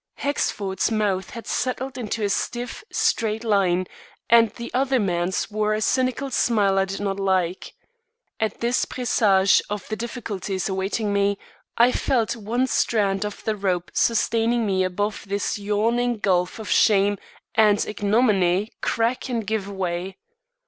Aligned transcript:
Hexford's 0.15 0.89
mouth 0.89 1.29
had 1.29 1.45
settled 1.45 1.95
into 1.95 2.23
a 2.23 2.29
stiff, 2.29 2.83
straight 2.91 3.43
line 3.43 3.85
and 4.31 4.49
the 4.49 4.73
other 4.73 4.99
man's 4.99 5.51
wore 5.51 5.75
a 5.75 5.81
cynical 5.81 6.31
smile 6.31 6.79
I 6.79 6.85
did 6.85 7.01
not 7.01 7.19
like. 7.19 7.75
At 8.39 8.61
this 8.61 8.83
presage 8.85 9.61
of 9.69 9.87
the 9.89 9.95
difficulties 9.95 10.67
awaiting 10.67 11.13
me, 11.13 11.37
I 11.77 11.91
felt 11.91 12.35
one 12.35 12.65
strand 12.65 13.23
of 13.25 13.43
the 13.43 13.55
rope 13.55 13.91
sustaining 13.93 14.65
me 14.65 14.83
above 14.83 15.25
this 15.27 15.59
yawning 15.59 16.17
gulf 16.17 16.57
of 16.57 16.67
shame 16.67 17.19
and 17.53 17.85
ignominy 17.85 18.71
crack 18.81 19.29
and 19.29 19.45
give 19.45 19.69
way. 19.69 20.17